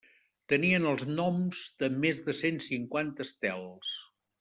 [0.53, 3.99] Tenien els noms de més de cent cinquanta estels.